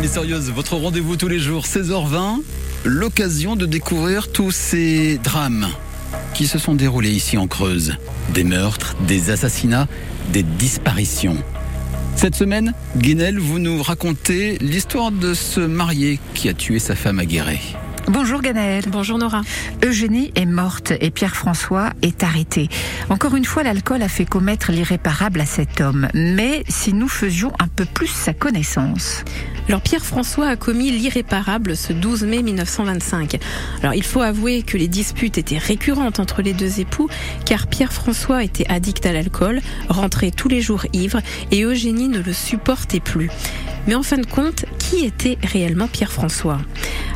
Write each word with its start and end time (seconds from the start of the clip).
Mystérieuse, 0.00 0.50
votre 0.50 0.76
rendez-vous 0.76 1.16
tous 1.16 1.28
les 1.28 1.38
jours, 1.38 1.66
16h20. 1.66 2.40
L'occasion 2.86 3.54
de 3.54 3.66
découvrir 3.66 4.32
tous 4.32 4.50
ces 4.50 5.18
drames 5.18 5.66
qui 6.32 6.46
se 6.46 6.58
sont 6.58 6.74
déroulés 6.74 7.10
ici 7.10 7.36
en 7.36 7.46
Creuse. 7.46 7.96
Des 8.32 8.44
meurtres, 8.44 8.96
des 9.06 9.28
assassinats, 9.28 9.86
des 10.32 10.42
disparitions. 10.42 11.36
Cette 12.16 12.34
semaine, 12.34 12.72
Guinel, 12.96 13.38
vous 13.38 13.58
nous 13.58 13.82
racontez 13.82 14.56
l'histoire 14.62 15.12
de 15.12 15.34
ce 15.34 15.60
marié 15.60 16.18
qui 16.32 16.48
a 16.48 16.54
tué 16.54 16.78
sa 16.78 16.94
femme 16.94 17.18
à. 17.18 17.76
Bonjour 18.10 18.40
Ganaël. 18.40 18.84
Bonjour 18.88 19.18
Nora. 19.18 19.42
Eugénie 19.84 20.32
est 20.34 20.46
morte 20.46 20.94
et 20.98 21.10
Pierre-François 21.10 21.90
est 22.00 22.22
arrêté. 22.22 22.70
Encore 23.10 23.36
une 23.36 23.44
fois, 23.44 23.62
l'alcool 23.62 24.00
a 24.00 24.08
fait 24.08 24.24
commettre 24.24 24.72
l'irréparable 24.72 25.42
à 25.42 25.44
cet 25.44 25.82
homme. 25.82 26.08
Mais 26.14 26.64
si 26.68 26.94
nous 26.94 27.08
faisions 27.08 27.52
un 27.58 27.68
peu 27.68 27.84
plus 27.84 28.06
sa 28.06 28.32
connaissance. 28.32 29.24
Alors 29.68 29.82
Pierre-François 29.82 30.48
a 30.48 30.56
commis 30.56 30.90
l'irréparable 30.90 31.76
ce 31.76 31.92
12 31.92 32.24
mai 32.24 32.42
1925. 32.42 33.38
Alors 33.82 33.92
il 33.92 34.04
faut 34.04 34.22
avouer 34.22 34.62
que 34.62 34.78
les 34.78 34.88
disputes 34.88 35.36
étaient 35.36 35.58
récurrentes 35.58 36.18
entre 36.18 36.40
les 36.40 36.54
deux 36.54 36.80
époux 36.80 37.10
car 37.44 37.66
Pierre-François 37.66 38.42
était 38.42 38.66
addict 38.68 39.04
à 39.04 39.12
l'alcool, 39.12 39.60
rentrait 39.90 40.30
tous 40.30 40.48
les 40.48 40.62
jours 40.62 40.86
ivre 40.94 41.20
et 41.50 41.62
Eugénie 41.62 42.08
ne 42.08 42.20
le 42.20 42.32
supportait 42.32 43.00
plus. 43.00 43.28
Mais 43.86 43.94
en 43.94 44.02
fin 44.02 44.16
de 44.16 44.26
compte, 44.26 44.64
qui 44.78 45.04
était 45.04 45.36
réellement 45.42 45.88
Pierre-François? 45.88 46.58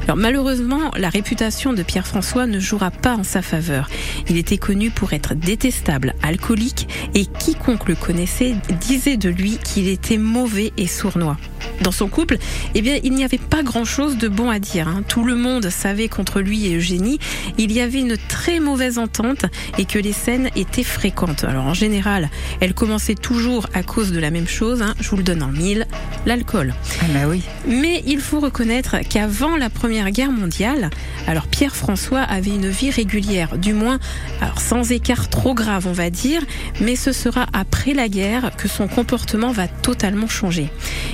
Alors 0.04 0.16
malheureusement, 0.16 0.90
la 0.96 1.08
réputation 1.08 1.72
de 1.72 1.82
Pierre-François 1.82 2.46
ne 2.46 2.58
jouera 2.58 2.90
pas 2.90 3.14
en 3.14 3.22
sa 3.22 3.42
faveur. 3.42 3.88
Il 4.28 4.36
était 4.36 4.58
connu 4.58 4.90
pour 4.90 5.12
être 5.12 5.34
détestable, 5.34 6.14
alcoolique, 6.22 6.88
et 7.14 7.26
quiconque 7.26 7.88
le 7.88 7.94
connaissait 7.94 8.56
disait 8.80 9.16
de 9.16 9.28
lui 9.28 9.58
qu'il 9.58 9.88
était 9.88 10.18
mauvais 10.18 10.72
et 10.76 10.86
sournois. 10.86 11.36
Dans 11.80 11.92
son 11.92 12.08
couple, 12.08 12.38
eh 12.74 12.82
bien, 12.82 12.98
il 13.02 13.12
n'y 13.12 13.24
avait 13.24 13.38
pas 13.38 13.62
grand-chose 13.62 14.16
de 14.16 14.28
bon 14.28 14.50
à 14.50 14.58
dire. 14.58 14.88
Hein. 14.88 15.02
Tout 15.06 15.24
le 15.24 15.34
monde 15.34 15.68
savait 15.70 16.08
contre 16.08 16.40
lui 16.40 16.66
et 16.66 16.76
Eugénie, 16.76 17.18
il 17.58 17.72
y 17.72 17.80
avait 17.80 18.00
une 18.00 18.16
très 18.28 18.60
mauvaise 18.60 18.98
entente 18.98 19.46
et 19.78 19.84
que 19.84 19.98
les 19.98 20.12
scènes 20.12 20.50
étaient 20.56 20.84
fréquentes. 20.84 21.44
Alors 21.44 21.64
en 21.64 21.74
général, 21.74 22.30
elles 22.60 22.74
commençaient 22.74 23.14
toujours 23.14 23.66
à 23.74 23.82
cause 23.82 24.12
de 24.12 24.18
la 24.20 24.30
même 24.30 24.48
chose. 24.48 24.82
Hein. 24.82 24.94
Je 25.00 25.08
vous 25.10 25.16
le 25.16 25.22
donne 25.22 25.42
en 25.42 25.48
mille, 25.48 25.86
l'alcool. 26.26 26.74
Ah 27.00 27.04
bah 27.12 27.28
oui. 27.28 27.42
Mais 27.66 28.02
il 28.06 28.20
faut 28.20 28.40
reconnaître 28.40 28.96
qu'avant 29.08 29.56
la 29.56 29.70
Première 29.70 30.10
Guerre 30.10 30.32
mondiale, 30.32 30.90
alors 31.26 31.46
Pierre-François 31.46 32.20
avait 32.20 32.50
une 32.50 32.68
vie 32.68 32.90
régulière, 32.90 33.58
du 33.58 33.72
moins, 33.72 33.98
alors 34.40 34.60
sans 34.60 34.92
écart 34.92 35.28
trop 35.28 35.54
grave, 35.54 35.86
on 35.86 35.92
va 35.92 36.10
dire, 36.10 36.42
mais 36.80 36.96
ce 36.96 37.12
sera 37.12 37.46
après 37.52 37.94
la 37.94 38.08
guerre 38.08 38.50
que 38.56 38.68
son 38.68 38.88
comportement 38.88 39.52
va 39.52 39.68
totalement 39.68 40.28
changer. 40.28 40.70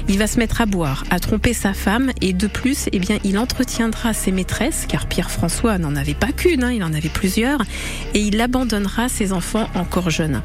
Il 0.09 0.19
va 0.19 0.27
se 0.27 0.39
mettre 0.39 0.61
à 0.61 0.67
boire, 0.67 1.05
à 1.11 1.19
tromper 1.19 1.53
sa 1.53 1.73
femme 1.75 2.11
et 2.21 2.33
de 2.33 2.47
plus, 2.47 2.89
eh 2.93 2.99
bien, 2.99 3.19
il 3.25 3.39
entretiendra 3.39 4.13
ses 4.13 4.33
maîtresses, 4.33 4.87
car 4.89 5.07
Pierre-François 5.07 5.79
n'en 5.79 5.97
avait 5.97 6.15
pas 6.15 6.33
qu'une, 6.33 6.63
hein, 6.63 6.73
il 6.73 6.85
en 6.85 6.93
avait 6.93 7.09
plusieurs, 7.09 7.63
et 8.15 8.21
il 8.21 8.41
abandonnera 8.41 9.09
ses 9.09 9.33
enfants 9.33 9.69
encore 9.75 10.11
jeunes. 10.11 10.43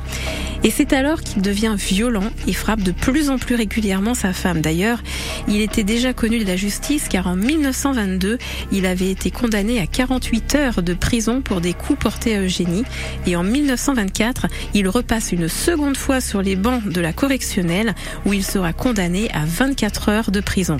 Et 0.63 0.71
c'est 0.71 0.93
alors 0.93 1.21
qu'il 1.21 1.41
devient 1.41 1.75
violent 1.77 2.29
et 2.47 2.53
frappe 2.53 2.81
de 2.81 2.91
plus 2.91 3.29
en 3.29 3.37
plus 3.37 3.55
régulièrement 3.55 4.13
sa 4.13 4.31
femme. 4.31 4.61
D'ailleurs, 4.61 5.03
il 5.49 5.59
était 5.59 5.83
déjà 5.83 6.13
connu 6.13 6.39
de 6.39 6.45
la 6.45 6.55
justice 6.55 7.09
car 7.09 7.27
en 7.27 7.35
1922, 7.35 8.37
il 8.71 8.85
avait 8.85 9.11
été 9.11 9.29
condamné 9.29 9.81
à 9.81 9.87
48 9.87 10.55
heures 10.55 10.81
de 10.81 10.93
prison 10.93 11.41
pour 11.41 11.59
des 11.59 11.73
coups 11.73 11.99
portés 11.99 12.35
à 12.35 12.41
Eugénie. 12.41 12.85
Et 13.27 13.35
en 13.35 13.43
1924, 13.43 14.47
il 14.73 14.87
repasse 14.87 15.33
une 15.33 15.49
seconde 15.49 15.97
fois 15.97 16.21
sur 16.21 16.41
les 16.41 16.55
bancs 16.55 16.87
de 16.87 17.01
la 17.01 17.11
correctionnelle 17.11 17.93
où 18.25 18.31
il 18.31 18.45
sera 18.45 18.71
condamné 18.71 19.29
à 19.31 19.43
24 19.45 20.09
heures 20.09 20.31
de 20.31 20.39
prison. 20.39 20.77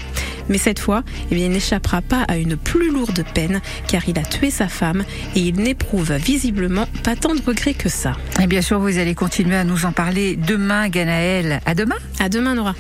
Mais 0.50 0.58
cette 0.58 0.80
fois, 0.80 1.04
eh 1.32 1.36
il 1.36 1.52
n'échappera 1.52 2.02
pas 2.02 2.24
à 2.28 2.38
une 2.38 2.56
plus 2.56 2.90
lourde 2.90 3.24
peine 3.34 3.62
car 3.88 4.08
il 4.08 4.18
a 4.18 4.24
tué 4.24 4.50
sa 4.50 4.68
femme 4.68 5.04
et 5.36 5.40
il 5.40 5.56
n'éprouve 5.56 6.14
visiblement 6.14 6.88
pas 7.04 7.16
tant 7.16 7.36
de 7.36 7.42
regrets 7.42 7.74
que 7.74 7.90
ça. 7.90 8.14
Et 8.42 8.48
bien 8.48 8.62
sûr, 8.62 8.80
vous 8.80 8.98
allez 8.98 9.16
continuer 9.16 9.56
à 9.56 9.64
nous 9.74 9.86
en 9.86 9.92
parler 9.92 10.36
demain, 10.36 10.88
Ganaël. 10.88 11.60
À 11.66 11.74
demain. 11.74 11.96
À 12.20 12.30
demain, 12.30 12.54
Nora. 12.54 12.76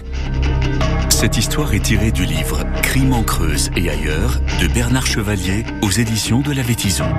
Cette 1.09 1.37
histoire 1.37 1.73
est 1.73 1.79
tirée 1.79 2.11
du 2.11 2.23
livre 2.23 2.63
Crime 2.83 3.13
en 3.13 3.23
Creuse 3.23 3.71
et 3.75 3.89
ailleurs 3.89 4.39
de 4.61 4.67
Bernard 4.67 5.07
Chevalier 5.07 5.65
aux 5.81 5.89
éditions 5.89 6.41
de 6.41 6.51
la 6.51 6.61
Vétison. 6.61 7.09